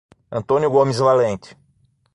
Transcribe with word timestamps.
Antônio 0.31 0.67
Gomes 0.71 0.97
Valente 0.99 1.55